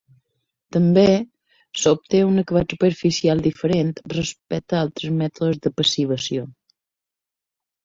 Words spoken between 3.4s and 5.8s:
diferent respecte a altres mètodes de